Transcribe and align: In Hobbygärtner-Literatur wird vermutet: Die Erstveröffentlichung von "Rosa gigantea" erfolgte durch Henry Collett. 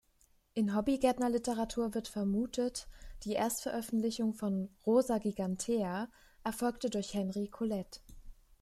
In 0.55 0.73
Hobbygärtner-Literatur 0.75 1.93
wird 1.93 2.07
vermutet: 2.07 2.87
Die 3.23 3.33
Erstveröffentlichung 3.33 4.33
von 4.33 4.67
"Rosa 4.83 5.19
gigantea" 5.19 6.09
erfolgte 6.43 6.89
durch 6.89 7.13
Henry 7.13 7.49
Collett. 7.49 8.01